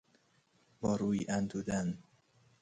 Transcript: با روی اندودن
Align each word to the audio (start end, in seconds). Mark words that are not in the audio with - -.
با 0.81 0.95
روی 0.97 1.25
اندودن 1.29 2.03